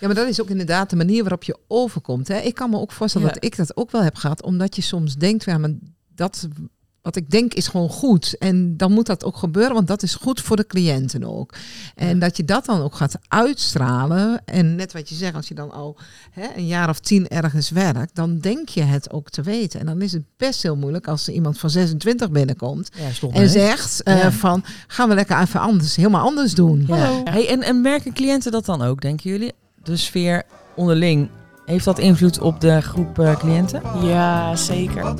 [0.00, 2.28] Ja, maar dat is ook inderdaad de manier waarop je overkomt.
[2.28, 2.38] Hè?
[2.38, 3.32] Ik kan me ook voorstellen Ja.
[3.32, 5.70] dat ik dat ook wel heb gehad, omdat je soms denkt, ja, maar
[6.14, 6.48] dat
[7.02, 8.38] wat ik denk is gewoon goed.
[8.38, 11.54] En dan moet dat ook gebeuren, want dat is goed voor de cliënten ook.
[11.94, 14.42] En dat je dat dan ook gaat uitstralen.
[14.44, 15.96] En net wat je zegt, als je dan al
[16.30, 19.80] hè, een jaar of tien ergens werkt, dan denk je het ook te weten.
[19.80, 22.90] En dan is het best heel moeilijk als er iemand van 26 binnenkomt
[23.20, 24.32] Ja, en zegt eh, Ja.
[24.32, 26.84] van, gaan we lekker even anders, helemaal anders doen.
[26.88, 27.20] Hallo.
[27.24, 29.52] Hey, en, en merken cliënten dat dan ook, denken jullie?
[29.90, 30.42] De sfeer
[30.74, 31.28] onderling,
[31.64, 33.82] heeft dat invloed op de groep eh, cliënten?
[34.02, 35.14] Ja, zeker.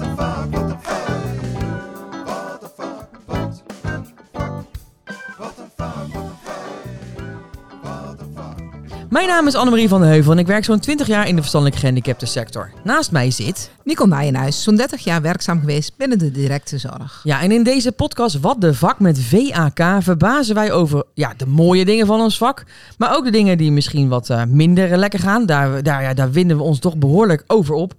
[9.11, 11.41] Mijn naam is Annemarie van de Heuvel en ik werk zo'n 20 jaar in de
[11.41, 12.71] verstandelijk gehandicapte sector.
[12.85, 13.71] Naast mij zit...
[13.85, 17.21] Nicole Nijenhuis, zo'n 30 jaar werkzaam geweest binnen de directe zorg.
[17.25, 21.47] Ja, en in deze podcast Wat de Vak met VAK verbazen wij over ja, de
[21.47, 22.65] mooie dingen van ons vak.
[22.99, 25.47] Maar ook de dingen die misschien wat eh, minder lekker gaan.
[25.47, 27.95] Daar, daar, ja, daar winden we ons toch behoorlijk over op.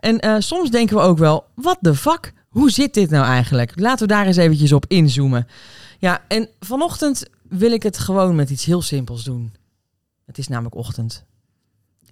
[0.00, 2.32] En eh, soms denken we ook wel, wat de vak?
[2.48, 3.72] Hoe zit dit nou eigenlijk?
[3.74, 5.46] Laten we daar eens eventjes op inzoomen.
[5.98, 9.52] Ja, en vanochtend wil ik het gewoon met iets heel simpels doen.
[10.26, 11.24] Het is namelijk ochtend.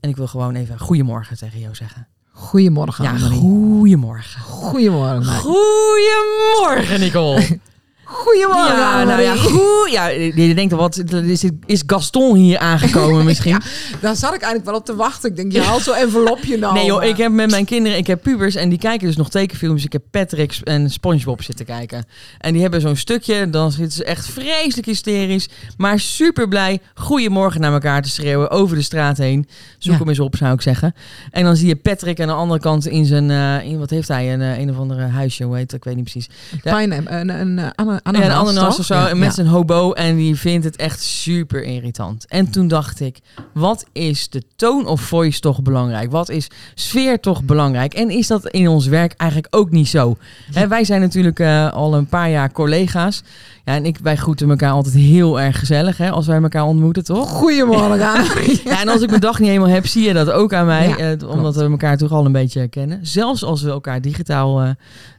[0.00, 2.08] En ik wil gewoon even goedemorgen tegen jou zeggen.
[2.32, 3.38] Goedemorgen, Ja, Annemarie.
[3.40, 4.40] goedemorgen.
[4.40, 5.18] Goedemorgen.
[5.18, 5.30] Mike.
[5.32, 7.58] Goedemorgen, Nicole.
[8.12, 9.90] Goedemorgen, Ja, nou ja, goed.
[9.90, 13.50] Ja, je denkt wat is, is Gaston hier aangekomen misschien?
[13.50, 13.60] Ja,
[14.00, 15.30] Daar zat ik eigenlijk wel op te wachten.
[15.30, 16.74] Ik denk, je haalt zo'n envelopje nou.
[16.74, 19.28] Nee joh, ik heb met mijn kinderen, ik heb pubers en die kijken dus nog
[19.30, 19.84] tekenfilms.
[19.84, 22.04] Ik heb Patrick en Spongebob zitten kijken.
[22.38, 26.80] En die hebben zo'n stukje, dan zitten ze echt vreselijk hysterisch, maar super blij.
[26.94, 29.48] Goedemorgen naar elkaar te schreeuwen over de straat heen.
[29.78, 29.98] Zoek Ja.
[29.98, 30.94] hem eens op, zou ik zeggen.
[31.30, 34.08] En dan zie je Patrick aan de andere kant in zijn, eh, in, wat heeft
[34.08, 36.28] hij, een, eh, een of andere huisje, hoe heet het, ik weet niet precies.
[36.62, 36.76] Ja.
[36.76, 38.94] Pineapple, een, een, een, ana- Ja, ananas, een of zo.
[38.94, 39.34] Ja, en met ja.
[39.34, 39.92] zijn hobo.
[39.92, 42.26] En die vindt het echt super irritant.
[42.28, 43.18] En toen dacht ik,
[43.54, 46.10] wat is de tone of voice toch belangrijk?
[46.10, 47.94] Wat is sfeer toch belangrijk?
[47.94, 50.16] En is dat in ons werk eigenlijk ook niet zo?
[50.52, 53.22] Hè, wij zijn natuurlijk eh, al een paar jaar collega's.
[53.64, 57.04] Ja, en ik, wij groeten elkaar altijd heel erg gezellig hè, als wij elkaar ontmoeten,
[57.04, 57.28] toch?
[57.28, 57.98] Goedemorgen.
[58.64, 60.94] Ja, en als ik mijn dag niet helemaal heb, zie je dat ook aan mij.
[60.96, 62.98] Eh, omdat we elkaar toch al een beetje kennen.
[63.02, 64.70] Zelfs als we elkaar digitaal eh,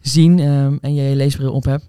[0.01, 1.85] zien ehm, en jij je leesbril op hebt.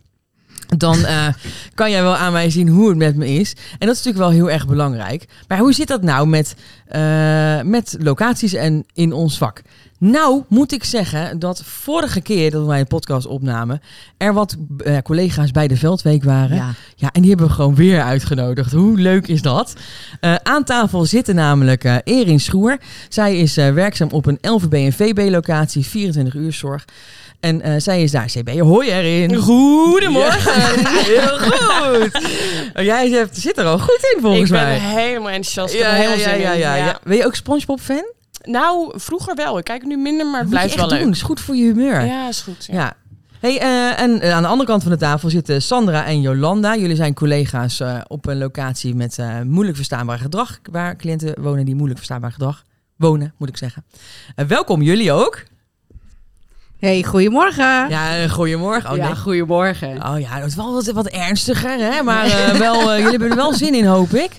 [0.76, 1.26] Dan eh,
[1.74, 3.50] kan jij wel aan mij zien hoe het met me is.
[3.78, 5.28] En dat is natuurlijk wel heel erg belangrijk.
[5.48, 6.54] Maar hoe zit dat nou met,
[6.88, 9.62] eh, met locaties en in ons vak?
[9.98, 13.80] Nou, moet ik zeggen dat vorige keer dat wij een podcast opnamen,
[14.16, 16.56] er wat eh, collega's bij de Veldweek waren.
[16.56, 16.70] Ja.
[16.96, 18.72] Ja, en die hebben we gewoon weer uitgenodigd.
[18.72, 19.74] Hoe leuk is dat?
[20.42, 22.78] Aan tafel zitten namelijk Erin Schroer.
[23.08, 26.84] Zij is werkzaam op een LVB en VB-locatie, 24 uur zorg.
[27.42, 28.58] En eh, zij is daar CB.
[28.60, 29.36] Hoi Erin.
[29.36, 30.52] Goedemorgen.
[30.60, 31.60] Ja, heel goed.
[32.76, 34.78] Oh, Jij hebt- zit er al goed in volgens ik ben mij.
[34.78, 35.74] helemaal enthousiast.
[35.74, 36.98] Ja, ja, helemaal ja, ja, ja, ja.
[37.04, 38.04] Ben je ook SpongeBob-fan?
[38.42, 39.58] Nou, vroeger wel.
[39.58, 41.02] Ik kijk nu minder, maar het Moet je blijft wel echt leuk.
[41.02, 41.12] doen.
[41.12, 42.04] is goed voor je humeur.
[42.04, 42.68] Ja, is goed.
[42.70, 42.92] Ja.
[43.40, 46.76] Hey, eh, en eh, aan de andere kant van de tafel zitten Sandra en Jolanda.
[46.76, 50.58] Jullie zijn collega's op een locatie met moeilijk verstaanbaar gedrag.
[50.70, 52.64] Waar cliënten wonen die moeilijk verstaanbaar gedrag
[52.96, 53.84] wonen, moet ik zeggen.
[54.48, 55.42] Welkom jullie ook.
[56.82, 57.88] Hey, goedemorgen.
[57.88, 58.90] Ja, goedemorgen.
[58.90, 59.16] Oh, Ja, nee.
[59.16, 60.06] goedemorgen.
[60.08, 62.02] oh ja, dat is wel wat, wat ernstiger, hè?
[62.02, 64.30] Maar eh, wel, eh, jullie hebben er wel zin in, hoop ik.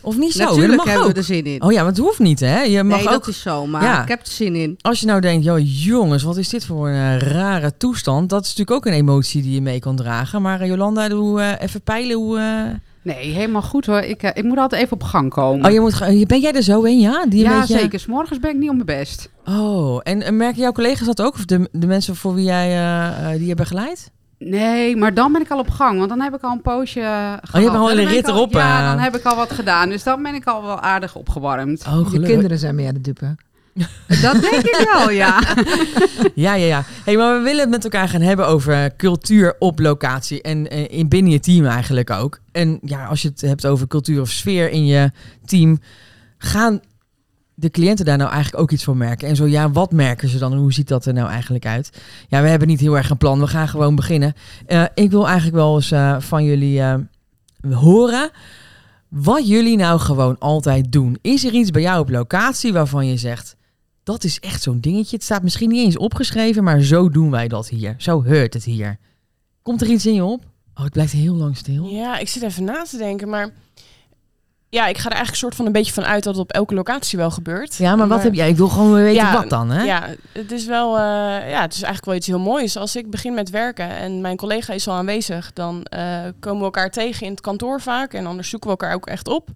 [0.00, 0.44] Of niet zo?
[0.44, 1.12] Natuurlijk hebben ook.
[1.12, 1.62] we er zin in.
[1.62, 2.60] Oh ja, maar het hoeft niet, hè?
[2.62, 3.12] Je mag nee, ook...
[3.12, 4.02] dat is zo, maar Ja.
[4.02, 4.78] ik heb er zin in.
[4.80, 8.28] Als je nou denkt, joh, jongens, wat is dit voor een eh, rare toestand?
[8.30, 10.42] Dat is natuurlijk ook een emotie die je mee kan dragen.
[10.42, 12.40] Maar Jolanda, doe eh, even peilen hoe...
[13.14, 14.00] Nee, helemaal goed hoor.
[14.00, 15.66] Ik, eh, ik moet altijd even op gang komen.
[15.66, 17.26] Oh, je moet, ben jij er zo in, ja?
[17.26, 17.78] Die een ja, beetje...
[17.78, 18.00] zeker.
[18.00, 19.30] 's morgens ben ik niet op mijn best.
[19.44, 21.34] Oh, en, en merken jouw collega's dat ook?
[21.34, 24.10] Of de, de mensen voor wie jij eh, eh, die je begeleid?
[24.38, 25.98] Nee, maar dan ben ik al op gang.
[25.98, 28.90] Want dan heb ik al een poosje uh, Oh, hebt al een rit erop, Ja,
[28.94, 29.88] dan heb ik al wat gedaan.
[29.88, 31.86] Dus dan ben ik al wel aardig opgewarmd.
[31.86, 33.36] Oh, Je kinderen zijn meer de dupe.
[34.22, 35.42] Dat denk ik wel, ja.
[36.34, 36.84] Ja, ja, ja.
[37.04, 40.42] Hey, maar we willen het met elkaar gaan hebben over cultuur op locatie.
[40.42, 42.40] En eh, in binnen je team eigenlijk ook.
[42.52, 45.10] En ja, als je het hebt over cultuur of sfeer in je
[45.44, 45.80] team,
[46.38, 46.80] gaan
[47.54, 49.28] de cliënten daar nou eigenlijk ook iets van merken?
[49.28, 51.90] En zo ja, wat merken ze dan en hoe ziet dat er nou eigenlijk uit?
[52.28, 53.40] Ja, we hebben niet heel erg een plan.
[53.40, 54.34] We gaan gewoon beginnen.
[54.66, 56.82] Eh, ik wil eigenlijk wel eens eh, van jullie
[57.70, 58.30] horen
[59.08, 61.18] wat jullie nou gewoon altijd doen.
[61.20, 63.56] Is er iets bij jou op locatie waarvan je zegt,
[64.08, 65.16] dat is echt zo'n dingetje.
[65.16, 67.94] Het staat misschien niet eens opgeschreven, maar zo doen wij dat hier.
[67.98, 68.98] Zo heurt het hier.
[69.62, 70.44] Komt er iets in je op?
[70.74, 71.84] Oh, het blijft heel lang stil.
[71.84, 73.50] Ja, ik zit even na te denken, maar
[74.68, 76.74] ja, ik ga er eigenlijk soort van een beetje van uit dat het op elke
[76.74, 77.74] locatie wel gebeurt.
[77.74, 78.48] Ja, maar wat heb jij?
[78.48, 79.82] Ik wil gewoon weten Ja, wat dan, hè?
[79.82, 81.02] Ja, het is wel, eh,
[81.50, 82.76] ja, het is eigenlijk wel iets heel moois.
[82.76, 86.64] Als ik begin met werken en mijn collega is al aanwezig, dan eh, komen we
[86.64, 89.48] elkaar tegen in het kantoor vaak en anders zoeken we elkaar ook echt op.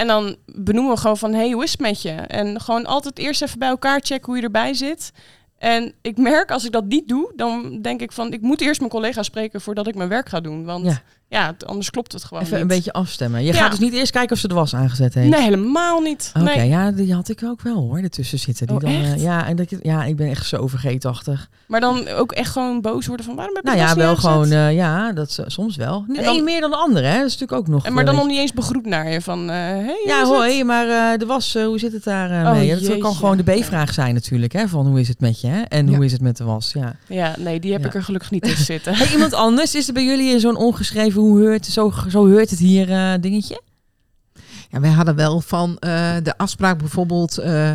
[0.00, 2.10] En dan benoemen we gewoon van, hey, hoe is het met je?
[2.10, 5.12] En gewoon altijd eerst even bij elkaar checken hoe je erbij zit.
[5.58, 8.80] En ik merk, als ik dat niet doe, dan denk ik van, ik moet eerst
[8.80, 10.64] mijn collega spreken voordat ik mijn werk ga doen.
[10.64, 11.02] Want Ja.
[11.30, 12.62] Ja, anders klopt het gewoon Even niet.
[12.62, 13.44] een beetje afstemmen.
[13.44, 13.58] Je Ja.
[13.60, 15.28] gaat dus niet eerst kijken of ze de was aangezet heeft.
[15.30, 16.32] Nee, helemaal niet.
[16.36, 16.68] Oké, Nee.
[16.68, 18.66] ja, die had ik ook wel hoor, ertussen zitten.
[18.66, 21.48] Die Oh, dan, eh, ja, en dat je, ja, ik ben echt zo vergeetachtig.
[21.66, 24.16] Maar dan ook echt gewoon boos worden van, waarom heb je Nou ja, niet wel
[24.16, 26.04] gewoon, eh, ja, dat is, soms wel.
[26.08, 27.16] Dan- een meer dan de andere, hè.
[27.18, 27.84] Dat is natuurlijk ook nog...
[27.84, 30.64] En maar eh, dan nog niet eens begroet naar je van, eh hey, Ja, hoi,
[30.64, 32.70] maar eh, de was, eh, hoe zit het daar eh, Oh, mee?
[32.70, 32.98] Dat jeetje.
[32.98, 34.68] kan gewoon de B-vraag zijn natuurlijk, hè?
[34.68, 35.60] Van hoe is het met je, hè?
[35.62, 35.94] En Ja.
[35.96, 36.94] hoe is het met de was, ja.
[37.06, 38.94] Ja, nee, die heb ik er gelukkig niet tussen zitten.
[38.94, 42.58] Hey, iemand anders, is er bij jullie zo'n ongeschreven hoe heurt, zo, zo heurt het
[42.58, 43.62] hier eh, dingetje?
[44.70, 47.72] Ja, wij hadden wel van eh, de afspraak bijvoorbeeld eh,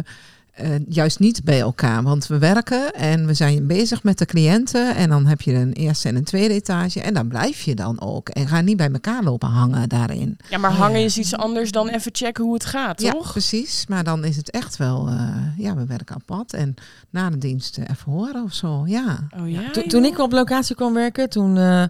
[0.55, 2.03] eh, juist niet bij elkaar.
[2.03, 4.95] Want we werken en we zijn bezig met de cliënten.
[4.95, 7.01] En dan heb je een eerste en een tweede etage.
[7.01, 8.29] En dan blijf je dan ook.
[8.29, 10.37] En ga niet bij elkaar lopen hangen daarin.
[10.49, 13.31] Ja, maar hangen is iets anders dan even checken hoe het gaat, Ja, toch?
[13.31, 13.85] precies.
[13.87, 16.53] Maar dan is het echt wel, eh, ja, we werken apart.
[16.53, 16.75] En
[17.09, 19.27] na de dienst even horen of zo, ja.
[19.39, 21.83] Oh ja, Toen- ik op locatie kwam werken, toen eh,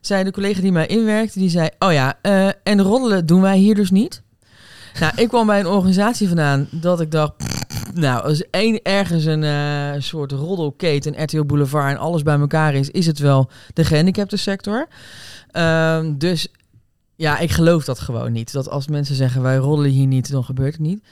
[0.00, 3.56] zei de collega die mij inwerkte, die zei, oh ja, eh, en roddelen doen wij
[3.58, 4.22] hier dus niet.
[5.00, 7.51] Nou, ik kwam bij een organisatie vandaan dat ik dacht, pff,
[7.94, 12.90] nou, als één ergens een eh, soort roddelketen, RTL Boulevard en alles bij elkaar is,
[12.90, 14.88] is het wel de gehandicaptensector.
[15.50, 16.48] Ehm, dus
[17.16, 18.52] ja, ik geloof dat gewoon niet.
[18.52, 21.04] Dat als mensen zeggen, wij roddelen hier niet, dan gebeurt het niet.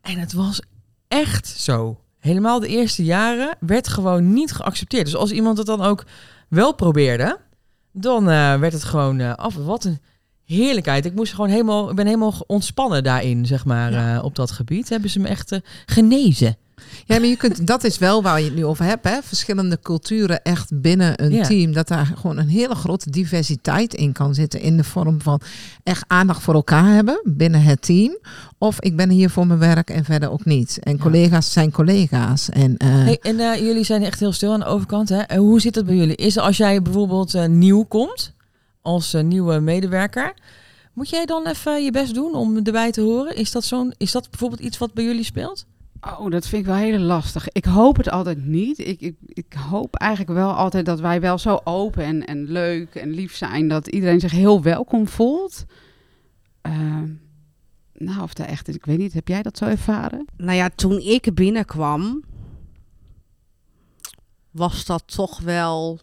[0.00, 0.60] En het was
[1.08, 2.00] echt zo.
[2.18, 5.04] Helemaal de eerste jaren werd gewoon niet geaccepteerd.
[5.04, 6.04] Dus als iemand het dan ook
[6.48, 7.38] wel probeerde,
[7.92, 9.54] dan eh, werd het gewoon eh, af.
[9.54, 10.00] Wat een
[10.46, 11.04] heerlijkheid.
[11.04, 14.16] Ik moest gewoon helemaal, ik ben helemaal ontspannen daarin, zeg maar, Ja.
[14.16, 14.88] eh, op dat gebied.
[14.88, 16.56] Hebben ze me echt eh, genezen.
[17.04, 19.04] Ja, maar je kunt, dat is wel waar je het nu over hebt.
[19.08, 19.18] Hè?
[19.22, 21.42] Verschillende culturen echt binnen een Ja.
[21.44, 21.72] team.
[21.72, 24.60] Dat daar gewoon een hele grote diversiteit in kan zitten.
[24.60, 25.40] In de vorm van
[25.82, 28.18] echt aandacht voor elkaar hebben binnen het team.
[28.58, 30.78] Of ik ben hier voor mijn werk en verder ook niet.
[30.82, 31.02] En Ja.
[31.02, 32.48] collega's zijn collega's.
[32.48, 35.08] En, eh, Hey, en jullie zijn echt heel stil aan de overkant.
[35.08, 35.18] Hè?
[35.18, 36.16] En hoe zit het bij jullie?
[36.16, 38.32] Is als jij bijvoorbeeld nieuw komt,
[38.82, 40.34] als eh, nieuwe medewerker,
[40.92, 43.36] moet jij dan even je best doen om erbij te horen?
[43.36, 45.66] Is dat, zo'n, is dat bijvoorbeeld iets wat bij jullie speelt?
[46.00, 47.48] Oh, dat vind ik wel heel lastig.
[47.48, 48.78] Ik hoop het altijd niet.
[48.78, 52.94] Ik, ik, ik hoop eigenlijk wel altijd dat wij wel zo open en, en leuk
[52.94, 53.68] en lief zijn.
[53.68, 55.64] Dat iedereen zich heel welkom voelt.
[56.60, 57.08] Ehm,
[57.92, 59.12] nou, of dat echt is, ik weet niet.
[59.12, 60.24] Heb jij dat zo ervaren?
[60.36, 62.22] Nou ja, toen ik binnenkwam,
[64.50, 66.00] was dat toch wel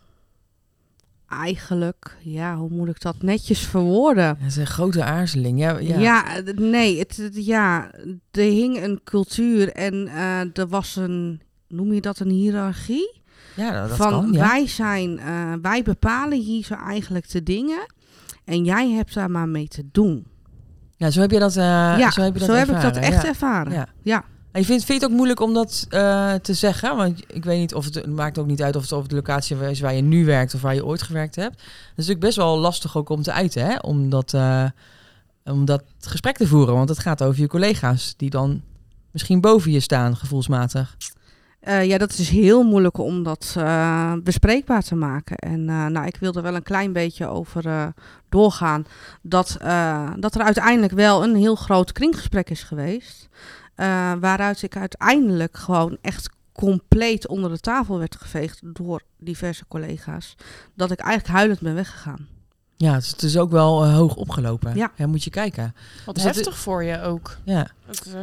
[1.30, 4.38] eigenlijk, ja, hoe moet ik dat netjes verwoorden?
[4.40, 5.60] Dat is een grote aarzeling.
[5.60, 6.00] Ja, ja.
[6.00, 6.24] Ja,
[6.56, 7.92] nee, het, het- ja,
[8.32, 13.22] er hing een cultuur en eh, er was een, noem je dat een hiërarchie?
[13.56, 14.32] Ja, nou, dat van kan.
[14.32, 14.48] Ja.
[14.48, 17.86] wij zijn, eh, wij bepalen hier zo eigenlijk de dingen
[18.46, 20.26] en jij hebt daar maar mee te doen.
[20.98, 21.64] ja, zo heb je dat, eh,
[21.98, 23.28] ja, zo heb, je dat ik dat echt ja.
[23.28, 23.88] ervaren.
[24.02, 24.24] Ja.
[24.54, 26.96] Je vindt, vind het ook moeilijk om dat eh, te zeggen?
[26.96, 29.16] Want ik weet niet of het, het maakt ook niet uit of het over de
[29.16, 31.56] locatie is waar je nu werkt of waar je ooit gewerkt hebt.
[31.58, 33.76] Dat is natuurlijk best wel lastig ook om te uiten, hè?
[33.76, 34.66] Om dat, eh,
[35.44, 36.74] om dat gesprek te voeren.
[36.74, 38.62] Want het gaat over je collega's die dan
[39.12, 40.98] misschien boven je staan, gevoelsmatig.
[41.60, 45.38] Eh, ja, dat is heel moeilijk om dat eh, bespreekbaar te maken.
[45.38, 47.88] En eh, nou, ik wil er wel een klein beetje over eh,
[48.30, 48.86] doorgaan.
[49.22, 53.28] Dat, eh, dat er uiteindelijk wel een heel groot kringgesprek is geweest.
[53.76, 60.36] eh, waaruit ik uiteindelijk gewoon echt compleet onder de tafel werd geveegd door diverse collega's.
[60.76, 62.28] Dat ik eigenlijk huilend ben weggegaan.
[62.78, 64.76] Ja, het is, het is ook wel hoog opgelopen.
[64.76, 64.92] Ja.
[65.08, 65.76] moet je kijken.
[66.06, 67.38] Wat Dus dat- heftig voor je ook.
[67.44, 67.68] Ja.
[67.86, 68.16] Het,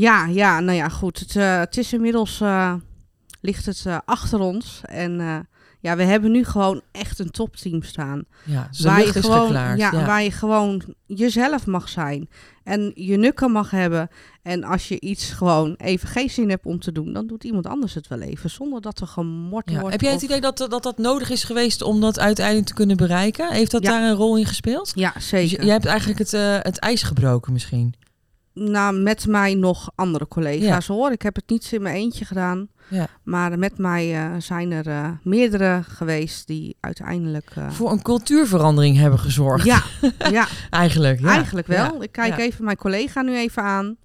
[0.00, 1.18] Ja, ja, nou ja, goed.
[1.18, 2.74] Het, eh, het is inmiddels, eh,
[3.40, 4.80] ligt het eh, achter ons.
[4.84, 5.46] En
[5.82, 8.24] ja, we hebben nu gewoon echt een topteam staan.
[8.44, 9.78] Ja, dus waar, je gewoon, geklaard.
[9.78, 10.06] ja, Ja.
[10.06, 12.28] waar je gewoon jezelf mag zijn.
[12.64, 14.08] En je nukken mag hebben.
[14.42, 17.66] En als je iets gewoon even geen zin hebt om te doen, dan doet iemand
[17.66, 18.50] anders het wel even.
[18.50, 19.74] Zonder dat er gemord Ja.
[19.76, 19.90] wordt.
[19.92, 22.74] Heb jij het of- idee dat, dat dat nodig is geweest om dat uiteindelijk te
[22.74, 23.52] kunnen bereiken?
[23.52, 23.90] Heeft dat Ja.
[23.90, 24.92] daar een rol in gespeeld?
[24.94, 25.58] Ja, Dus zeker.
[25.60, 26.30] j- jij hebt eigenlijk het,
[26.64, 27.94] het ijs gebroken misschien.
[28.54, 31.10] Nou, met mij nog andere collega's hoor.
[31.12, 32.68] Ik heb het niet in mijn eentje gedaan.
[32.88, 33.08] Ja.
[33.22, 37.50] Maar met mij eh, zijn er eh, meerdere geweest die uiteindelijk...
[37.54, 39.64] eh, Voor een cultuurverandering hebben gezorgd.
[39.64, 39.82] ja,
[40.30, 41.28] ja, Eigenlijk, ja.
[41.28, 42.02] eigenlijk wel.
[42.02, 43.96] Ik kijk even mijn collega nu even aan.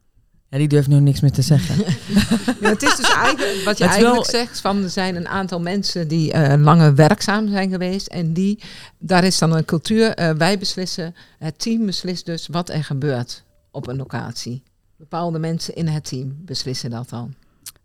[0.49, 1.75] Ja, die durft nog niks meer te zeggen.
[2.61, 5.27] Ja, het is dus eigenlijk wat je is wel- eigenlijk zegt van er zijn een
[5.27, 8.59] aantal mensen die eh langer werkzaam zijn geweest en die
[8.99, 10.33] daar is dan een cultuur.
[10.37, 13.43] wij beslissen, het team beslist dus wat er gebeurt
[13.75, 14.63] op een locatie.
[14.97, 17.33] Bepaalde mensen in het team beslissen dat dan.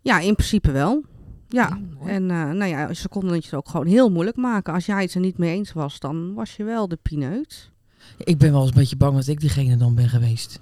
[0.01, 1.03] Ja, in principe wel.
[1.47, 4.73] Ja, en eh, nou ja, ze konden het je ook gewoon heel moeilijk maken.
[4.73, 7.71] Als jij het er niet mee eens was, dan was je wel de pineut.
[8.17, 10.59] ik ben wel eens een beetje bang dat ik diegene dan ben geweest.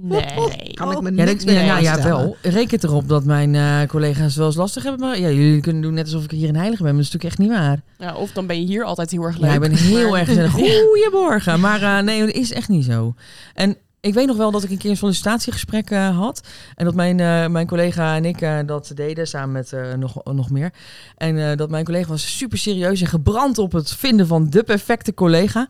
[0.00, 0.74] Nee.
[0.74, 2.36] Kan ik me Ja, niks meer nou ja, wel.
[2.42, 5.00] Reken erop dat mijn eh, collega's wel eens lastig hebben.
[5.00, 6.94] Maar ja, jullie kunnen doen net alsof ik hier een heilige ben.
[6.94, 7.80] Maar dat is natuurlijk echt niet waar.
[7.98, 9.48] Ja, of dan ben je hier altijd heel erg leuk.
[9.48, 10.52] Ja, ik ben heel erg gezellig.
[10.88, 11.60] Goedemorgen.
[11.60, 13.14] Maar eh, nee, dat is echt niet zo.
[13.54, 13.76] En
[14.06, 16.40] ik weet nog wel dat ik een keer een sollicitatiegesprek eh, had.
[16.74, 20.50] En dat mijn, eh, mijn collega en ik eh, dat deden, samen met nog, nog
[20.50, 20.72] meer.
[21.16, 25.14] En dat mijn collega was super serieus en gebrand op het vinden van de perfecte
[25.14, 25.68] collega.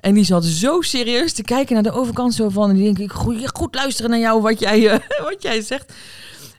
[0.00, 2.68] En die zat zo serieus te kijken naar de overkant zo van.
[2.68, 4.90] En die denk ik, goed, goed luisteren naar jou wat jij,
[5.30, 5.92] wat jij zegt.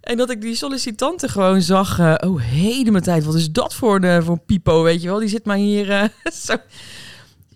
[0.01, 2.00] En dat ik die sollicitanten gewoon zag.
[2.00, 3.25] oh, heden mijn tijd.
[3.25, 5.19] Wat is dat voor, de, voor Pipo, weet je wel?
[5.19, 6.12] Die zit maar hier
[6.46, 6.55] zo...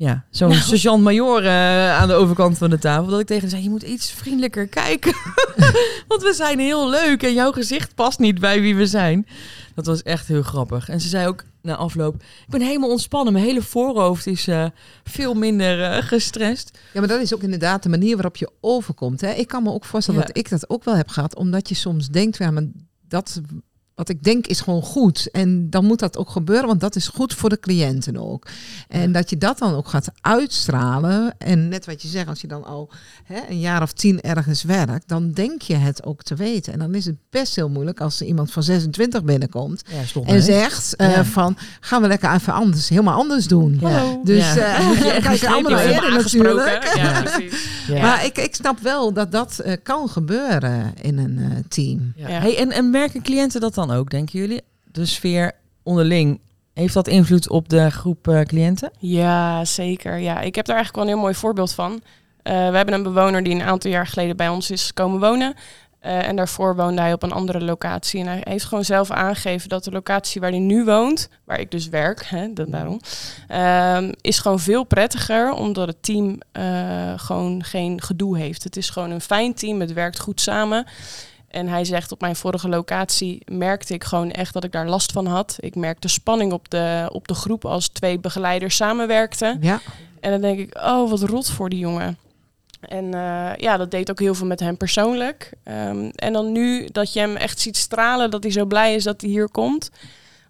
[0.01, 0.61] Ja, zo'n Nou.
[0.61, 3.05] sergeant-major eh, aan de overkant van de tafel.
[3.07, 5.13] Dat ik tegen hem zei, je moet iets vriendelijker kijken.
[6.07, 9.27] Want we zijn heel leuk en jouw gezicht past niet bij wie we zijn.
[9.75, 10.89] Dat was echt heel grappig.
[10.89, 13.33] En ze zei ook na afloop, ik ben helemaal ontspannen.
[13.33, 14.65] Mijn hele voorhoofd is eh,
[15.03, 16.77] veel minder eh, gestrest.
[16.93, 19.21] Ja, maar dat is ook inderdaad de manier waarop je overkomt.
[19.21, 19.31] Hè?
[19.31, 20.25] Ik kan me ook voorstellen Ja.
[20.25, 21.35] dat ik dat ook wel heb gehad.
[21.35, 22.65] Omdat je soms denkt, ja, maar
[23.07, 23.41] dat
[24.01, 25.29] wat ik denk is gewoon goed.
[25.31, 28.47] En dan moet dat ook gebeuren, want dat is goed voor de cliënten ook.
[28.87, 31.33] En dat je dat dan ook gaat uitstralen.
[31.37, 32.89] En net wat je zegt, als je dan al
[33.23, 36.73] hè, een jaar of tien ergens werkt, dan denk je het ook te weten.
[36.73, 39.83] En dan is het best heel moeilijk als er iemand van 26 binnenkomt.
[39.87, 41.25] Ja, stop En zegt eh, Ja.
[41.25, 43.77] van, gaan we lekker even anders, helemaal anders doen.
[43.81, 44.17] Ja.
[44.23, 44.77] Dus Ja.
[44.77, 45.49] eh, Moet je kijk, reden
[46.01, 46.55] Aangesproken.
[46.55, 46.93] natuurlijk.
[46.95, 47.67] Ja, precies.
[47.87, 48.01] Ja.
[48.01, 52.13] Maar ik, ik snap wel dat dat eh, kan gebeuren in een eh, team.
[52.17, 54.61] Hey, en, en merken cliënten dat dan ook, denken jullie?
[54.91, 55.51] De sfeer
[55.83, 56.39] onderling,
[56.73, 58.91] heeft dat invloed op de groep eh, cliënten?
[58.99, 60.17] Ja, zeker.
[60.17, 62.01] Ja, ik heb daar eigenlijk wel een heel mooi voorbeeld van.
[62.43, 65.53] Eh, we hebben een bewoner die een aantal jaar geleden bij ons is komen wonen.
[65.99, 68.19] Eh, en daarvoor woonde hij op een andere locatie.
[68.19, 71.71] En hij heeft gewoon zelf aangegeven dat de locatie waar hij nu woont, waar ik
[71.71, 72.99] dus werk, hè, dat daarom,
[73.47, 76.39] ehm, is gewoon veel prettiger, omdat het team
[77.15, 78.63] gewoon geen gedoe heeft.
[78.63, 80.85] Het is gewoon een fijn team, het werkt goed samen.
[81.51, 85.11] En hij zegt op mijn vorige locatie merkte ik gewoon echt dat ik daar last
[85.11, 85.57] van had.
[85.59, 89.57] Ik merkte spanning op de, op de groep als twee begeleiders samenwerkten.
[89.61, 89.79] Ja,
[90.19, 92.17] En dan denk ik, oh, wat rot voor die jongen.
[92.81, 95.51] En eh, ja, dat deed ook heel veel met hem persoonlijk.
[95.63, 99.03] Ehm, en dan nu dat je hem echt ziet stralen, dat hij zo blij is
[99.03, 99.89] dat hij hier komt.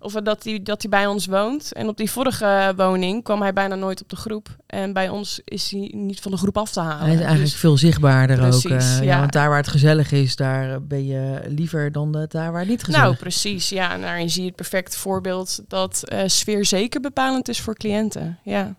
[0.02, 1.74] Of dat hij, dat bij ons woont.
[1.74, 4.56] En op die vorige woning kwam hij bijna nooit op de groep.
[4.68, 6.98] En bij ons is hij niet van de groep af te halen.
[7.00, 8.80] Hij is eigenlijk Dus- veel zichtbaarder Precies, ook.
[8.80, 9.02] eh, ja.
[9.04, 9.20] ja.
[9.20, 12.70] want daar waar het gezellig is, daar ben je liever dan de- daar waar het
[12.70, 13.20] niet gezellig nou, is.
[13.22, 13.70] precies.
[13.70, 17.76] Ja, en daarin zie je het perfect voorbeeld dat eh, sfeer zeker bepalend is voor
[17.76, 18.40] cliënten.
[18.44, 18.76] Ja.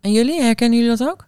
[0.00, 1.26] En jullie, herkennen jullie dat ook?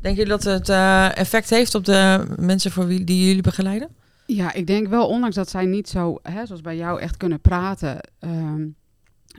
[0.00, 3.88] Denken jullie dat het eh, effect heeft op de mensen voor wie die jullie begeleiden?
[4.34, 7.40] Ja, ik denk wel, ondanks dat zij niet zo, hè, zoals bij jou, echt kunnen
[7.40, 8.68] praten, ehm,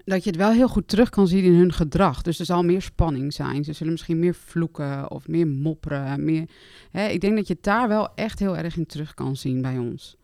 [0.05, 2.21] dat je het wel heel goed terug kan zien in hun gedrag.
[2.21, 3.63] Dus er zal meer spanning zijn.
[3.63, 6.23] Ze zullen misschien meer vloeken of meer mopperen.
[6.23, 6.49] Meer,
[6.91, 9.61] hè, ik denk dat je het daar wel echt heel erg in terug kan zien
[9.61, 10.17] bij ons.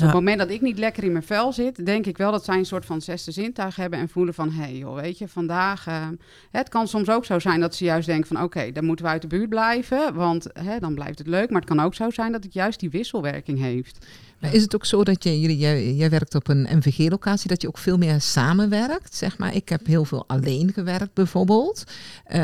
[0.00, 2.32] Dus op het moment dat ik niet lekker in mijn vel zit, denk ik wel
[2.32, 5.18] dat zij een soort van zesde zintuig hebben en voelen van, hé hey joh, weet
[5.18, 5.86] je, vandaag...
[5.86, 6.08] eh,
[6.50, 9.10] het kan soms ook zo zijn dat ze juist denken van, oké, dan moeten we
[9.10, 11.50] uit de buurt blijven, want hè, dan blijft het leuk.
[11.50, 14.06] Maar het kan ook zo zijn dat het juist die wisselwerking heeft.
[14.38, 17.62] maar is het ook zo dat je, jullie, jij, jij werkt op een MVG-locatie, dat
[17.62, 19.14] je ook veel meer samenwerkt?
[19.14, 21.84] Zeg maar, ik heb heel veel alleen gewerkt bijvoorbeeld.
[22.24, 22.40] Eh,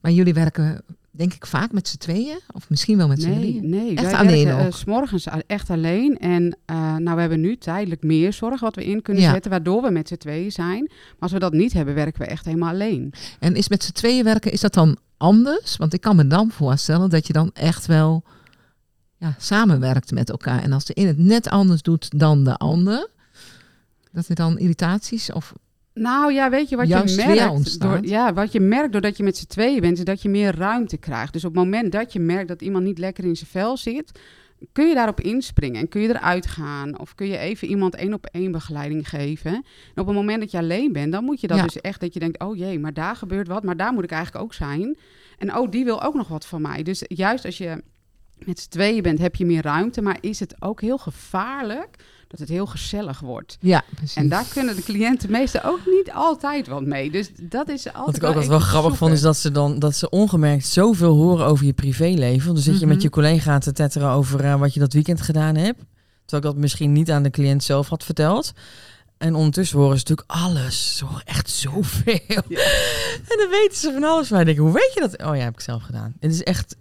[0.00, 0.82] maar jullie werken,
[1.16, 2.38] denk ik, vaak met z'n tweeën?
[2.52, 3.68] Of misschien wel met z'n Nee, drieën?
[3.68, 3.94] nee.
[3.94, 4.74] Echt wij alleen werken, eh, ook?
[4.74, 6.18] 's morgens echt alleen.
[6.18, 9.32] En eh, nou, we hebben nu tijdelijk meer zorg wat we in kunnen Ja.
[9.32, 10.82] zetten, waardoor we met z'n tweeën zijn.
[10.88, 13.12] Maar als we dat niet hebben, werken we echt helemaal alleen.
[13.40, 15.76] En is met z'n tweeën werken, is dat dan anders?
[15.76, 18.24] Want ik kan me dan voorstellen dat je dan echt wel
[19.16, 20.62] ja, samenwerkt met elkaar.
[20.62, 23.08] En als de een het net anders doet dan de ander,
[24.12, 25.52] dat er dan irritaties of
[25.98, 27.80] Nou ja, weet je wat Juist je merkt?
[27.80, 30.54] Door, ja, wat je merkt doordat je met z'n tweeën bent, is dat je meer
[30.56, 31.32] ruimte krijgt.
[31.32, 34.20] Dus op het moment dat je merkt dat iemand niet lekker in zijn vel zit,
[34.72, 36.98] kun je daarop inspringen en kun je eruit gaan.
[36.98, 39.52] Of kun je even iemand één op één begeleiding geven.
[39.52, 41.62] En op het moment dat je alleen bent, dan moet je dat Ja.
[41.62, 44.10] dus echt dat je denkt, oh jee, maar daar gebeurt wat, maar daar moet ik
[44.10, 44.96] eigenlijk ook zijn.
[45.38, 46.82] En oh, die wil ook nog wat van mij.
[46.82, 47.82] Dus juist als je
[48.44, 51.96] met z'n tweeën bent, heb je meer ruimte, maar is het ook heel gevaarlijk
[52.28, 53.56] dat het heel gezellig wordt.
[53.60, 54.14] ja, precies.
[54.16, 57.10] En daar kunnen de cliënten meestal ook niet altijd wat mee.
[57.10, 59.78] Dus dat is altijd Wat ik ook altijd wel grappig vond, is dat ze dan
[59.78, 62.54] dat ze ongemerkt zoveel horen over je privéleven.
[62.54, 62.94] Dan zit je Mhm.
[62.94, 65.78] met je collega te tetteren over eh, wat je dat weekend gedaan hebt.
[66.24, 68.52] Terwijl ik dat misschien niet aan de cliënt zelf had verteld.
[69.18, 70.96] En ondertussen horen ze natuurlijk alles.
[70.96, 72.20] Ze horen echt zoveel.
[73.30, 74.30] En dan weten ze van alles.
[74.30, 75.18] Maar ik denk, hoe weet je dat?
[75.28, 76.14] Oh ja, heb ik zelf gedaan.
[76.20, 76.76] Het is echt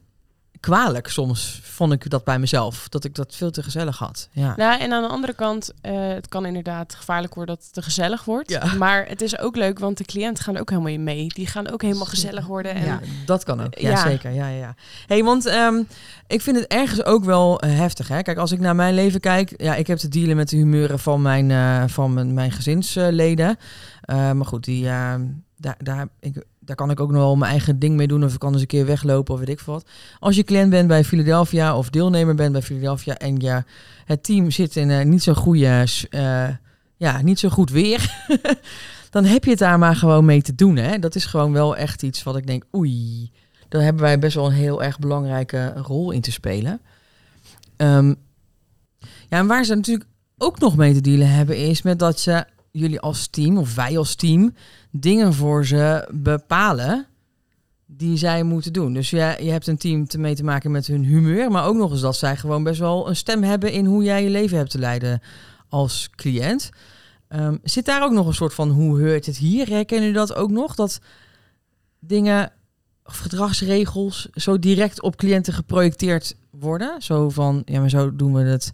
[0.66, 2.90] kwalijk soms, vond ik dat bij mezelf.
[2.90, 4.30] Dat ik dat veel te gezellig had.
[4.32, 4.54] Ja.
[4.56, 7.82] Nou, en aan de andere kant, eh, het kan inderdaad gevaarlijk worden dat het te
[7.82, 8.50] gezellig wordt.
[8.50, 8.74] Ja.
[8.78, 11.28] Maar het is ook leuk, want de cliënten gaan ook helemaal in mee.
[11.28, 12.74] Die gaan ook helemaal gezellig worden.
[12.74, 13.00] En Ja.
[13.26, 14.08] Dat kan ook, ja, Ja.
[14.08, 14.32] zeker.
[14.32, 14.76] Ja, ja, ja.
[15.08, 15.84] Hey, want ehm,
[16.28, 18.08] ik vind het ergens ook wel eh, heftig.
[18.08, 18.22] Hè?
[18.22, 21.00] Kijk, als ik naar mijn leven kijk, ja, ik heb te dealen met de humeuren
[21.00, 23.58] van mijn, eh, van mijn, mijn gezinsleden.
[24.08, 25.22] Maar goed, die, ehm,
[25.58, 28.24] daar, daar, ik, daar kan ik ook nog wel mijn eigen ding mee doen.
[28.24, 29.86] Of ik kan eens een keer weglopen of weet ik wat.
[30.20, 33.64] Als je cliënt bent bij Philadelphia of deelnemer bent bij Philadelphia en je,
[34.06, 36.48] het team zit in een niet zo goede, s- eh,
[36.98, 38.26] ja, niet zo goed weer.
[39.10, 40.76] dan heb je het daar maar gewoon mee te doen.
[40.76, 41.00] Hè?
[41.00, 43.32] Dat is gewoon wel echt iets wat ik denk, oei,
[43.70, 46.82] daar hebben wij best wel een heel erg belangrijke rol in te spelen.
[47.78, 48.14] Ehm,
[49.30, 52.46] ja, en waar ze natuurlijk ook nog mee te dealen hebben, is met dat ze
[52.80, 54.54] jullie als team, of wij als team,
[54.92, 57.08] dingen voor ze bepalen
[57.86, 58.94] die zij moeten doen.
[58.94, 61.76] Dus ja, je hebt een team te mee te maken met hun humeur, maar ook
[61.76, 64.58] nog eens dat zij gewoon best wel een stem hebben in hoe jij je leven
[64.58, 65.22] hebt te leiden
[65.70, 66.70] als cliënt.
[67.28, 69.68] Ehm, zit daar ook nog een soort van hoe heurt het hier?
[69.68, 70.76] Herkennen jullie dat ook nog?
[70.76, 71.00] Dat
[72.00, 72.52] dingen,
[73.04, 77.02] of gedragsregels, zo direct op cliënten geprojecteerd worden?
[77.02, 78.74] Zo van, ja, maar zo doen we het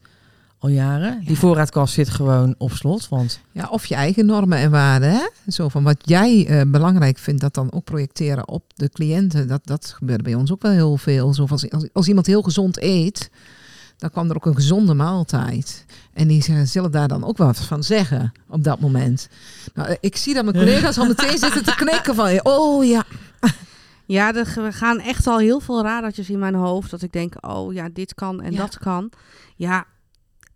[0.62, 1.22] al jaren.
[1.26, 5.12] Die voorraadkast zit gewoon op slot, want Ja, of je eigen normen en waarden.
[5.12, 5.28] Hè?
[5.52, 9.48] Zo van wat jij eh, belangrijk vindt, dat dan ook projecteren op de cliënten.
[9.48, 11.34] Dat, dat gebeurt bij ons ook wel heel veel.
[11.34, 13.30] Zo van als, als, als iemand heel gezond eet,
[13.98, 15.86] dan kwam er ook een gezonde maaltijd.
[16.14, 19.30] En die zullen daar dan ook wat van zeggen op dat moment.
[19.74, 23.04] Nou, eh, ik zie dat mijn collega's al meteen zitten te knikken van, oh ja.
[24.06, 26.92] Ja, er gaan echt al heel veel radertjes in mijn hoofd.
[26.92, 28.58] Dat ik denk, oh ja, dit kan en Ja.
[28.58, 29.10] dat kan.
[29.56, 29.86] Ja,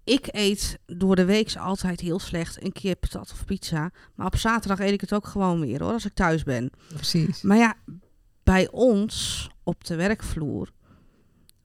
[0.06, 3.92] ik eet door de week altijd heel slecht een keer patat of pizza.
[4.16, 6.70] Maar op zaterdag eet ik het ook gewoon weer hoor, als ik thuis ben.
[6.88, 7.42] Precies.
[7.42, 7.74] Maar ja,
[8.44, 10.70] bij ons op de werkvloer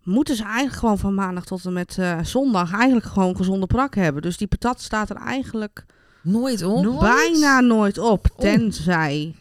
[0.03, 3.95] moeten ze eigenlijk gewoon van maandag tot en met eh, zondag eigenlijk gewoon gezonde prak
[3.95, 4.23] hebben.
[4.23, 5.85] Dus die patat staat er eigenlijk
[6.23, 6.83] nooit op.
[6.83, 7.01] Nooit?
[7.01, 8.27] bijna nooit op.
[8.33, 8.39] Oh.
[8.39, 9.35] Tenzij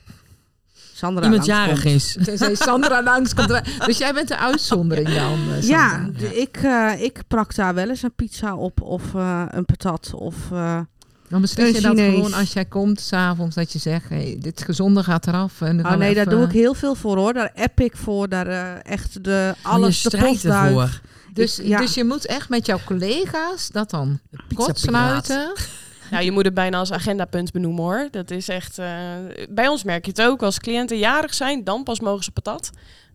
[0.99, 1.67] Sandra Iemand langskomt.
[1.83, 2.17] jarig is.
[2.25, 3.61] Tenzij Sandra langs komt.
[3.85, 8.01] Dus jij bent de uitzondering dan, eh, Ja, Ik, eh, ik prak daar wel eens
[8.03, 10.35] een pizza op of eh, een patat of...
[10.51, 10.79] eh,
[11.29, 15.03] Dan beslis je dat gewoon als jij komt s'avonds dat je zegt, hey, dit gezonde
[15.03, 15.61] gaat eraf.
[15.61, 17.33] En oh nee, daar doe ik heel veel voor hoor.
[17.33, 18.29] Daar app ik voor.
[18.29, 20.99] Daar echt de, alles de ervoor.
[21.33, 21.77] Dus, Ik- ja.
[21.79, 25.51] dus je moet echt met jouw collega's dat dan Pizza kort sluiten.
[26.11, 28.07] Nou, je moet het bijna als agendapunt benoemen hoor.
[28.11, 28.77] Dat is echt.
[28.79, 28.87] eh,
[29.49, 30.43] bij ons merk je het ook.
[30.43, 32.69] Als cliënten jarig zijn, dan pas mogen ze patat.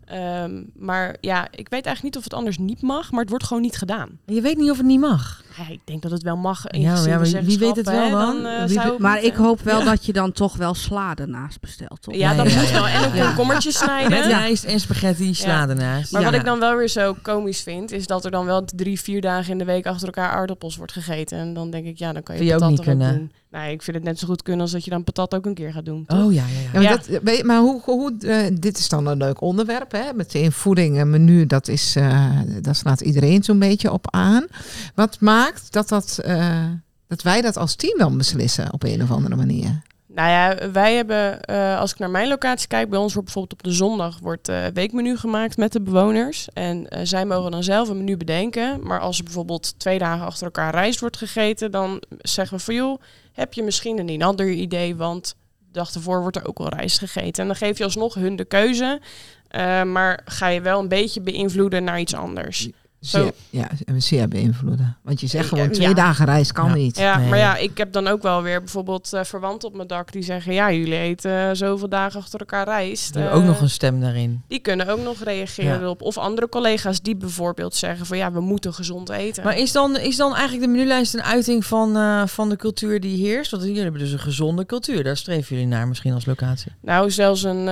[0.04, 3.44] Ehm, maar ja, ik weet eigenlijk niet of het anders niet mag, maar het wordt
[3.44, 4.18] gewoon niet gedaan.
[4.26, 5.42] Je weet niet of het niet mag.
[5.58, 6.66] Ja, ik denk dat het wel mag.
[6.66, 8.46] in Ja, maar ja, maar wie weet het wel dan?
[8.46, 12.14] eh, Maar ik hoop wel dat je dan toch wel sla ernaast bestelt, toch?
[12.14, 12.74] Ja, dat ja, moet ja.
[12.74, 12.86] wel.
[12.88, 13.26] En een Ja.
[13.26, 14.10] komkommertje snijden.
[14.10, 16.12] Met rijst en spaghetti, sla ernaast.
[16.12, 16.30] Maar Ja.
[16.30, 19.20] wat ik dan wel weer zo komisch vind, is dat er dan wel drie, vier
[19.20, 21.38] dagen in de week achter elkaar aardappels wordt gegeten.
[21.38, 23.14] En dan denk ik, ja, dan kan je, je ook patat niet ook kunnen?
[23.14, 23.32] doen.
[23.50, 25.54] Nee, ik vind het net zo goed kunnen als dat je dan patat ook een
[25.54, 26.04] keer gaat doen.
[26.06, 26.24] toch?
[26.24, 26.62] Oh ja, ja, ja.
[26.62, 27.20] Ja, maar, Ja.
[27.22, 29.92] Dat, maar hoe, hoe, eh, dit is dan een leuk onderwerp.
[29.92, 30.02] Hè?
[30.14, 32.30] Meteen voeding en menu, dat, is, eh
[32.62, 34.46] daar slaat iedereen zo'n beetje op aan.
[34.94, 36.68] Wat maakt dat, dat, eh,
[37.07, 39.83] dat wij dat als team wel beslissen op een of andere manier?
[40.07, 43.61] Nou ja, wij hebben, eh, als ik naar mijn locatie kijk, bij ons wordt bijvoorbeeld
[43.61, 46.48] op de zondag wordt eh weekmenu gemaakt met de bewoners.
[46.52, 48.87] En eh, zij mogen dan zelf een menu bedenken.
[48.87, 52.74] Maar als er bijvoorbeeld twee dagen achter elkaar rijst wordt gegeten, dan zeggen we van
[52.74, 53.00] joh,
[53.33, 56.98] heb je misschien een ander idee, want de dag ervoor wordt er ook al rijst
[56.98, 57.42] gegeten.
[57.42, 59.00] En dan geef je alsnog hun de keuze.
[59.48, 62.68] Eh, maar ga je wel een beetje beïnvloeden naar iets anders.
[63.04, 63.30] Zo.
[63.50, 64.96] Ja, zeer beïnvloeden.
[65.02, 65.70] Want je zegt gewoon ja.
[65.70, 66.74] twee dagen reis kan Ja.
[66.74, 66.96] niet.
[66.98, 67.28] Ja, Nee.
[67.28, 70.22] maar ja, ik heb dan ook wel weer bijvoorbeeld eh, verwanten op mijn dak die
[70.22, 73.12] zeggen: ja, jullie eten eh, zoveel dagen achter elkaar rijst.
[73.12, 74.42] Die hebben Eh, ook nog een stem daarin.
[74.48, 75.80] Die kunnen ook nog reageren Ja.
[75.80, 76.02] erop.
[76.02, 79.44] Of andere collega's die bijvoorbeeld zeggen van ja, we moeten gezond eten.
[79.44, 83.26] Maar is dan, is dan eigenlijk de menulijst een uiting van, van de cultuur die
[83.26, 83.50] heerst?
[83.50, 85.04] Want jullie hebben dus een gezonde cultuur.
[85.04, 86.72] Daar streven jullie naar misschien als locatie.
[86.80, 87.70] Nou, zelfs een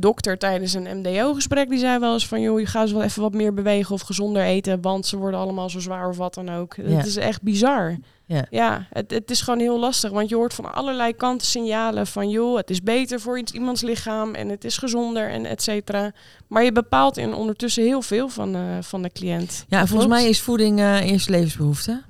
[0.00, 3.32] dokter tijdens een MDO-gesprek die zei wel eens van joh, je gaat wel even wat
[3.34, 6.74] meer bewegen of gezonder eten, want ze worden allemaal zo zwaar of wat dan ook.
[6.76, 6.82] Ja.
[6.82, 7.96] Het is echt bizar.
[8.26, 8.46] Ja.
[8.50, 12.30] Ja, het, het is gewoon heel lastig, want je hoort van allerlei kanten signalen van
[12.30, 16.12] joh, het is beter voor iets, iemands lichaam en het is gezonder en et cetera.
[16.48, 19.64] Maar je bepaalt in ondertussen heel veel van, eh, van de cliënt.
[19.68, 22.02] Ja, en volgens mij is voeding eh eerste levensbehoefte.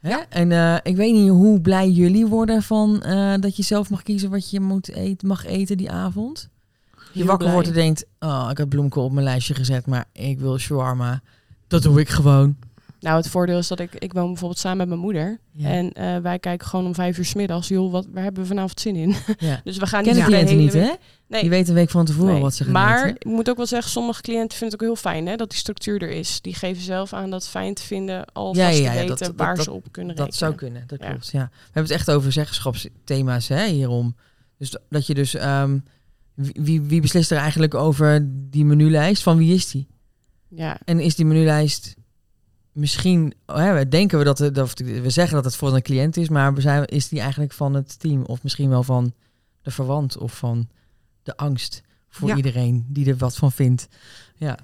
[0.00, 0.16] Hè?
[0.28, 3.02] En eh, ik weet niet hoe blij jullie worden van
[3.40, 6.48] dat je zelf mag kiezen wat je moet eten, mag eten die avond.
[7.12, 10.38] Je wakker wordt en denkt, oh, ik heb bloemkool op mijn lijstje gezet, maar ik
[10.38, 11.22] wil shawarma.
[11.82, 12.56] Dat doe ik gewoon.
[13.00, 15.38] Nou, het voordeel is dat ik, ik woon bijvoorbeeld samen met mijn moeder.
[15.52, 15.68] Ja.
[15.68, 17.68] En eh, wij kijken gewoon om vijf uur 's middags.
[17.68, 19.14] Joh, wat, waar hebben we vanavond zin in?
[19.38, 19.60] Ja.
[19.64, 20.92] dus we gaan Kennen niet de cliënten niet, hè?
[21.28, 21.40] Nee.
[21.40, 22.42] Die weten een week van tevoren Nee.
[22.42, 25.10] wat ze gaan maar ik moet ook wel zeggen, sommige cliënten vinden het ook heel
[25.12, 26.40] fijn hè, dat die structuur er is.
[26.40, 29.18] Die geven zelf aan dat fijn te vinden, alvast Ja, ja, te ja, weten dat-
[29.18, 30.38] dat- waar dat- ze op kunnen Dat rekenen.
[30.48, 31.30] zou kunnen, dat klopt.
[31.32, 31.48] Ja.
[31.52, 34.16] We hebben het echt over zeggenschapsthema's hè, hierom.
[34.58, 35.34] Dus dat je dus...
[35.34, 35.78] ehm,
[36.34, 39.22] wie, wie, wie beslist er eigenlijk over die menulijst?
[39.22, 39.86] Van wie is die?
[40.56, 41.94] Ja, En is die menulijst
[42.72, 43.34] misschien...
[43.46, 44.78] oh, Hè, we denken we dat, het, dat...
[44.78, 47.74] We zeggen dat het voor een cliënt is, maar we zijn, is die eigenlijk van
[47.74, 48.24] het team?
[48.24, 49.12] Of misschien wel van
[49.62, 50.68] de verwant of van
[51.22, 52.36] de angst voor Ja.
[52.36, 53.88] iedereen die er wat van vindt.
[54.36, 54.58] Ja.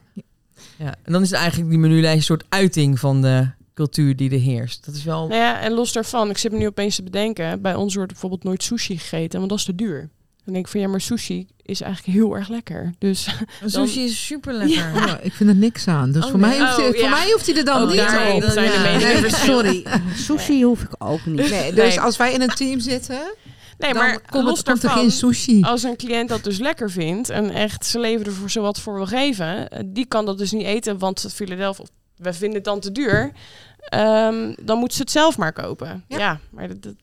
[0.78, 0.94] ja.
[1.02, 4.38] En dan is het eigenlijk die menulijst een soort uiting van de cultuur die er
[4.40, 4.84] heerst.
[4.86, 5.28] Dat is wel...
[5.28, 8.10] nou ja, en los daarvan, ik zit me nu opeens te bedenken, bij ons wordt
[8.12, 10.10] bijvoorbeeld nooit sushi gegeten, want dat is te duur.
[10.44, 12.92] Dan denk ik van ja, maar sushi is eigenlijk heel erg lekker.
[12.98, 13.28] Dus
[13.66, 14.76] Sushi is super lekker.
[14.94, 16.12] Ja, ik vind er niks aan.
[16.12, 16.48] Dus Oh, voor, nee.
[16.50, 17.10] mij hoeft hij, Oh, voor ja.
[17.10, 18.54] mij hoeft hij er dan Oh, niet daarin op.
[18.54, 19.86] Nee, sorry.
[20.26, 21.50] Sushi hoef ik ook niet.
[21.50, 22.00] Nee, dus Nee.
[22.00, 23.34] als wij in een team zitten,
[23.78, 25.62] nee, dan maar komt, los komt er geen sushi.
[25.62, 28.94] als een cliënt dat dus lekker vindt en echt zijn leven er voor zowat voor
[28.94, 31.84] wil geven, eh, die kan dat dus niet eten, want Philadelphia,
[32.16, 33.32] we vinden het dan te duur.
[33.78, 36.04] Ehm, dan moet ze het zelf maar kopen.
[36.08, 36.18] Ja.
[36.18, 36.94] Ja, maar dat, dat-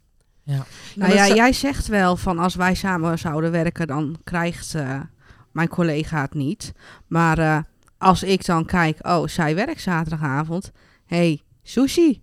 [0.55, 0.63] Nou
[0.95, 4.99] maar ja, jij zegt wel van als wij samen zouden werken, dan krijgt eh,
[5.51, 6.73] mijn collega het niet.
[7.07, 7.57] Maar eh,
[7.97, 10.71] als ik dan kijk, oh, zij werkt zaterdagavond.
[11.05, 12.21] hey, sushi.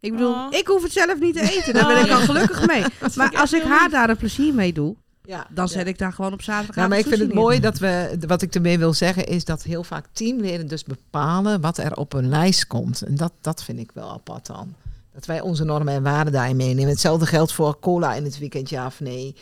[0.00, 0.46] Ik bedoel, Oh.
[0.50, 1.74] ik hoef het zelf niet te eten.
[1.74, 2.14] Daar ben Oh, ik ja.
[2.14, 2.84] al gelukkig mee.
[3.16, 5.70] Maar ik als ik haar daar een plezier mee doe, Ja, dan ja.
[5.72, 8.42] zet ik daar gewoon op zaterdagavond Ja, maar ik vind het mooi dat we, wat
[8.42, 12.28] ik ermee wil zeggen, is dat heel vaak teamleden dus bepalen wat er op een
[12.28, 13.02] lijst komt.
[13.02, 14.74] En dat, dat vind ik wel apart dan.
[15.12, 16.90] Dat wij onze normen en waarden daarin meenemen.
[16.90, 19.36] Hetzelfde geldt voor cola in het weekend, ja of nee.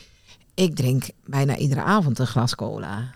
[0.54, 3.14] Ik drink bijna iedere avond een glas cola.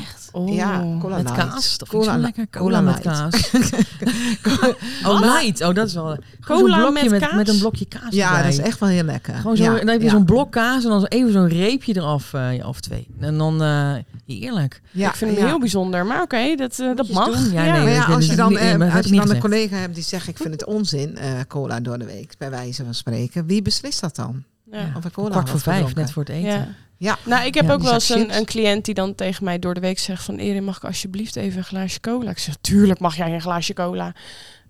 [0.00, 0.28] Echt?
[0.32, 0.54] Oh.
[0.54, 1.78] Ja, cola Met kaas?
[1.78, 2.46] Dat Cola lekker.
[2.50, 3.50] cola Cola, met kaas.
[5.06, 5.62] oh, light.
[5.62, 6.18] Oh, dat is wel...
[6.44, 7.34] Cola zo'n blokje met met, kaas?
[7.34, 8.42] met een blokje kaas Ja, erbij.
[8.42, 9.34] dat is echt wel heel lekker.
[9.34, 10.10] Gewoon zo, ja, dan heb je ja.
[10.10, 13.06] zo'n blok kaas en dan even zo'n reepje eraf, eh, ja, of twee.
[13.20, 13.94] En dan, eh
[14.38, 14.80] heerlijk.
[14.90, 15.46] Ja, ik vind hem ja.
[15.46, 17.26] heel bijzonder, maar oké, dat, eh, dat mag.
[17.26, 17.52] doen.
[17.52, 20.36] Ja, nee, als je dan, eh, als je dan een collega hebt die zegt ik
[20.36, 23.46] vind het onzin, eh, cola door de week, bij wijze van spreken.
[23.46, 24.44] Wie beslist dat dan?
[24.72, 24.92] Ja.
[24.96, 26.02] Of cola Kwart voor vijf, gedronken?
[26.02, 26.50] net voor het eten.
[26.50, 26.68] Ja.
[26.96, 27.18] Ja.
[27.24, 29.80] Nou, ik heb Ja, ook wel eens een, cliënt die dan tegen mij door de
[29.80, 30.36] week zegt van...
[30.36, 32.30] Erin, mag ik alsjeblieft even een glaasje cola?
[32.30, 34.12] Ik zeg, tuurlijk mag jij een glaasje cola.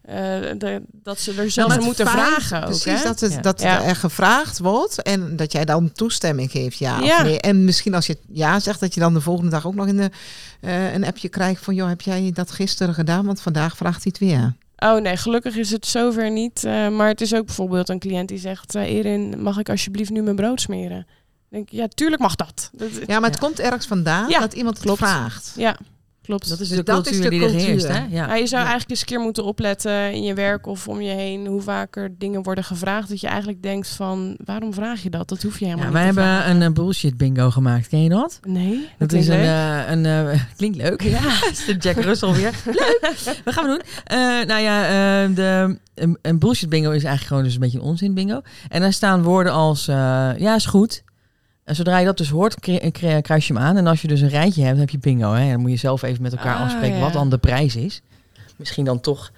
[0.03, 0.15] Eh,
[0.59, 3.03] de- dat ze er het moeten vragen ook, Precies, hè?
[3.03, 3.41] dat, het, Ja.
[3.41, 3.83] dat Ja.
[3.83, 7.17] er gevraagd wordt en dat jij dan toestemming geeft, ja, Ja.
[7.17, 7.41] of nee.
[7.41, 9.97] En misschien als je ja zegt, dat je dan de volgende dag ook nog in
[9.97, 10.11] de,
[10.61, 11.75] eh, een appje krijgt van...
[11.75, 13.27] joh, heb jij dat gisteren gedaan?
[13.27, 14.55] Want vandaag vraagt hij het weer.
[14.83, 16.65] Oh nee, gelukkig is het zover niet.
[16.65, 18.75] eh, maar het is ook bijvoorbeeld een cliënt die zegt...
[18.75, 21.07] eh Erin, mag ik alsjeblieft nu mijn brood smeren?
[21.07, 21.07] Dan
[21.49, 22.71] denk ik, ja, tuurlijk mag dat.
[22.73, 23.47] dat Ja, maar het Ja.
[23.47, 24.99] komt ergens vandaan Ja, dat iemand het klopt.
[24.99, 25.53] vraagt.
[25.57, 25.77] ja,
[26.23, 26.49] klopt.
[26.49, 27.67] Dat is Dus de dat is cultuur de die cultuur.
[27.69, 28.05] heerst, hè?
[28.11, 28.35] Ja.
[28.35, 28.69] Je zou Ja.
[28.69, 32.15] eigenlijk eens een keer moeten opletten in je werk of om je heen hoe vaker
[32.19, 33.09] dingen worden gevraagd.
[33.09, 35.29] Dat je eigenlijk denkt van waarom vraag je dat?
[35.29, 36.57] Dat hoef je helemaal Ja, niet wij te hebben vragen.
[36.57, 37.89] een eh, bullshit bingo gemaakt.
[37.89, 38.41] Ken je dat?
[38.43, 41.03] Nee, Dat is een, eh, een eh, klinkt leuk.
[41.03, 41.21] Ja,
[41.53, 42.53] is de Jack Russell weer.
[42.67, 43.41] Leuk.
[43.45, 43.83] Wat gaan we doen?
[44.05, 47.85] Eh, nou ja, de, een, een bullshit bingo is eigenlijk gewoon dus een beetje een
[47.85, 48.41] onzin bingo.
[48.69, 51.03] En daar staan woorden als ja is goed.
[51.65, 53.77] En zodra je dat dus hoort, kri- kri- kruis je hem aan.
[53.77, 55.33] En als je dus een rijtje hebt, dan heb je bingo.
[55.33, 55.43] Hè?
[55.43, 57.03] En dan moet je zelf even met elkaar Ah, afspreken ja.
[57.03, 58.03] wat dan de prijs is.
[58.57, 59.33] Misschien dan toch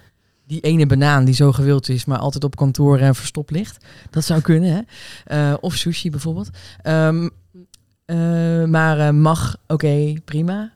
[0.47, 3.85] die ene banaan die zo gewild is, maar altijd op kantoor eh, verstopt ligt.
[4.09, 4.81] Dat zou kunnen, hè?
[5.51, 6.49] Eh, of sushi bijvoorbeeld.
[6.81, 7.29] Ehm,
[8.05, 10.71] eh, maar eh, mag, oké, prima.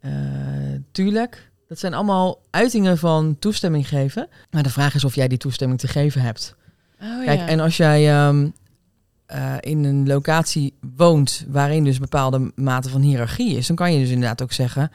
[0.00, 0.10] Eh,
[0.92, 1.50] tuurlijk.
[1.68, 4.28] Dat zijn allemaal uitingen van toestemming geven.
[4.50, 6.54] Maar de vraag is of jij die toestemming te geven hebt.
[7.02, 7.46] Oh, Kijk, ja.
[7.48, 8.48] en als jij ehm,
[9.28, 13.98] eh, in een locatie woont waarin dus bepaalde mate van hiërarchie is, dan kan je
[13.98, 14.90] dus inderdaad ook zeggen,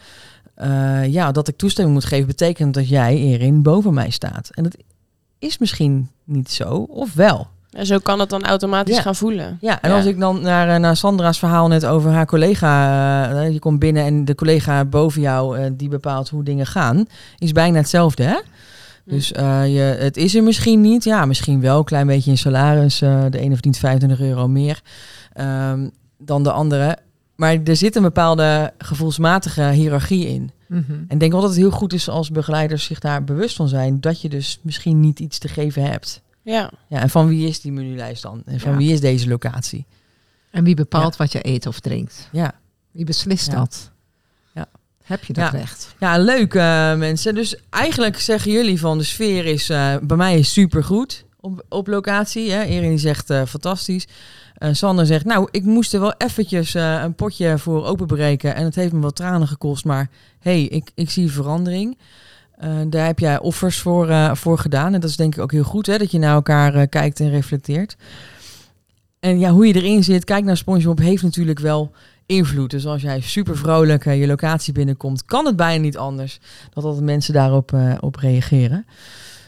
[0.55, 4.49] eh, ja, dat ik toestemming moet geven, betekent dat jij erin boven mij staat.
[4.51, 4.75] En dat
[5.39, 7.47] is misschien niet zo, of wel.
[7.71, 9.01] En zo kan het dan automatisch Ja.
[9.01, 9.57] gaan voelen.
[9.61, 9.95] Ja, en Ja.
[9.95, 14.03] als ik dan naar, eh, naar Sandra's verhaal net over haar collega, je komt binnen
[14.05, 17.05] en de collega boven jou, die bepaalt hoe dingen gaan,
[17.37, 18.37] is bijna hetzelfde, hè?
[19.05, 21.03] Dus eh, je, het is er misschien niet.
[21.03, 23.01] Ja, misschien wel een klein beetje in salaris.
[23.01, 24.81] eh, de ene verdient 25 euro meer
[25.33, 26.97] ehm, dan de andere.
[27.35, 30.51] Maar er zit een bepaalde gevoelsmatige hiërarchie in.
[30.67, 30.91] Mhm.
[30.91, 33.67] En ik denk wel dat het heel goed is als begeleiders zich daar bewust van
[33.67, 34.01] zijn.
[34.01, 36.21] Dat je dus misschien niet iets te geven hebt.
[36.41, 36.71] Ja.
[36.87, 38.41] Ja, en van wie is die menulijst dan?
[38.45, 38.77] En van Ja.
[38.77, 39.85] wie is deze locatie?
[40.51, 42.29] En wie bepaalt wat je eet of drinkt?
[42.31, 42.51] Ja.
[42.91, 43.57] Wie beslist Ja.
[43.57, 43.91] dat?
[45.03, 45.57] Heb je dat Ja.
[45.57, 45.95] recht?
[45.99, 47.35] Ja, leuk eh, mensen.
[47.35, 51.87] Dus eigenlijk zeggen jullie van de sfeer is eh, bij mij is supergoed op, op
[51.87, 52.51] locatie.
[52.51, 52.61] Hè?
[52.63, 54.07] Erin die zegt eh, fantastisch.
[54.71, 58.55] Sander zegt, nou, ik moest er wel eventjes een potje voor openbreken.
[58.55, 59.85] En het heeft me wat tranen gekost.
[59.85, 61.97] Maar hey, ik, ik zie verandering.
[62.87, 64.93] Daar heb jij offers voor, voor gedaan.
[64.93, 67.29] En dat is denk ik ook heel goed, hè, dat je naar elkaar kijkt en
[67.29, 67.95] reflecteert.
[69.19, 71.91] En ja, hoe je erin zit, kijk naar SpongeBob, heeft natuurlijk wel
[72.25, 72.71] invloed.
[72.71, 76.39] Dus als jij super vrolijk je locatie binnenkomt, kan het bijna niet anders
[76.73, 78.85] dat altijd mensen daarop op reageren.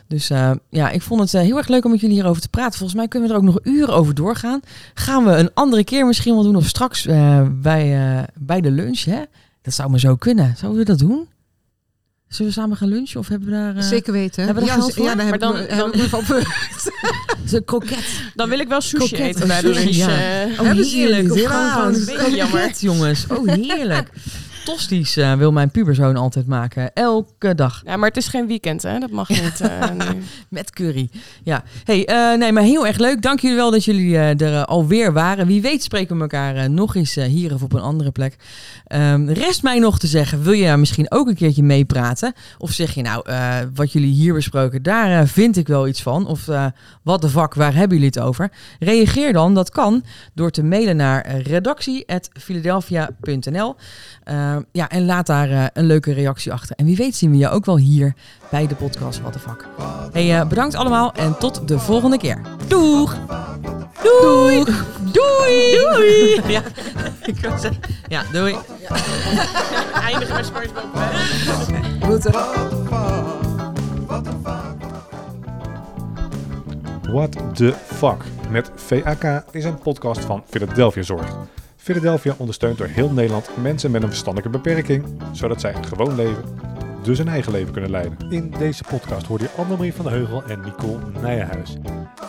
[0.08, 0.28] Dus
[0.70, 2.78] ja, ik vond het heel erg leuk om met jullie hierover te praten.
[2.78, 4.60] Volgens mij kunnen we er ook nog uren over doorgaan.
[4.94, 7.06] Gaan we een andere keer misschien wel doen of straks
[7.62, 9.22] bij, bij de lunch, hè?
[9.62, 10.56] Dat zou maar zo kunnen.
[10.58, 11.28] Zouden we dat doen?
[12.36, 13.76] Zullen we samen gaan lunchen of hebben we daar...
[13.76, 13.82] Uh...
[13.82, 14.44] Zeker weten.
[14.46, 15.06] Hebben we daar ja, geld voor?
[15.06, 16.24] Ja, daar maar dan, hebben we van
[17.52, 17.98] Een kroket.
[18.36, 19.96] Dan wil ik wel sushi Kroket, eten bij de sushi, lunch.
[19.96, 20.44] ja.
[20.46, 20.62] eh.
[20.62, 21.32] Oh, heerlijk.
[21.32, 22.48] Of Ja, gewoon- jammer.
[22.60, 23.26] kroket, jongens.
[23.28, 24.10] Oh, heerlijk.
[24.66, 26.94] Tosties eh, wil mijn puberzoon altijd maken.
[26.94, 27.82] Elke dag.
[27.86, 29.00] Ja, maar het is geen weekend, hè?
[29.00, 29.90] Dat mag niet eh.
[30.50, 31.10] Met curry.
[31.44, 31.64] Ja.
[31.84, 33.22] Hey, eh, nee, maar heel erg leuk.
[33.22, 35.48] Dank jullie wel dat jullie er alweer waren.
[35.48, 38.36] Wie weet spreken we elkaar nog eens hier of op een andere plek.
[38.86, 42.34] Ehm, rest mij nog te zeggen, wil je misschien ook een keertje meepraten?
[42.58, 43.24] Of zeg je nou,
[43.74, 46.28] wat jullie hier besproken, daar vind ik wel iets van.
[46.28, 46.46] Of
[47.04, 48.52] wat de vak, waar hebben jullie het over?
[48.80, 53.76] Reageer dan, dat kan, door te mailen naar redactie.philadelphia.nl.
[54.72, 56.76] ja, en laat daar eh, een leuke reactie achter.
[56.76, 58.14] En wie weet zien we je ook wel hier
[58.52, 59.68] bij de podcast Wat de Vak.
[60.12, 62.42] Hey, eh, bedankt allemaal en tot de volgende keer.
[62.68, 63.18] Doeg!
[64.04, 64.64] Doei!
[65.12, 65.78] Doei!
[65.78, 66.42] Doei!
[66.56, 66.62] Ja,
[67.32, 68.56] ik wil zeggen, ja, doei.
[69.94, 70.84] Eindigen bij SpongeBob.
[77.12, 81.36] What the Fuck met VAK is een podcast van Philadelphia Zorg.
[81.86, 86.44] Philadelphia ondersteunt door heel Nederland mensen met een verstandelijke beperking, zodat zij een gewoon leven,
[87.04, 88.18] dus een eigen leven kunnen leiden.
[88.30, 91.76] In deze podcast hoor je Annemarie van de Heugel en Nicole Nijenhuis.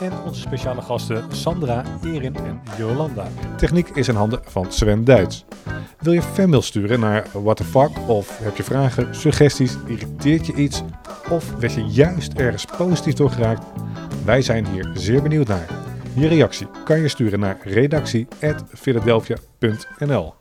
[0.01, 3.27] En onze speciale gasten Sandra, Erin en Jolanda.
[3.57, 5.45] Techniek is in handen van Sven Duits.
[5.99, 10.55] Wil je fanmail sturen naar What the Fuck of heb je vragen, suggesties, irriteert je
[10.55, 10.83] iets
[11.31, 13.65] of werd je juist ergens positief door geraakt?
[14.25, 15.86] Wij zijn hier zeer benieuwd naar.
[16.17, 20.35] Je reactie kan je sturen naar redactie.philadelphia.nl